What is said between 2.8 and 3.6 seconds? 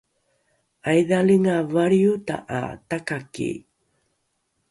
takaki